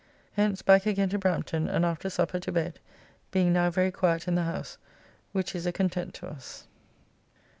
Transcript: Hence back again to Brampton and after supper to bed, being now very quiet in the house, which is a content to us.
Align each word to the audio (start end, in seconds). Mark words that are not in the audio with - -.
Hence 0.33 0.63
back 0.63 0.87
again 0.87 1.09
to 1.09 1.19
Brampton 1.19 1.69
and 1.69 1.85
after 1.85 2.09
supper 2.09 2.39
to 2.39 2.51
bed, 2.51 2.79
being 3.29 3.53
now 3.53 3.69
very 3.69 3.91
quiet 3.91 4.27
in 4.27 4.33
the 4.33 4.41
house, 4.45 4.79
which 5.31 5.53
is 5.53 5.67
a 5.67 5.71
content 5.71 6.15
to 6.15 6.27
us. 6.27 6.65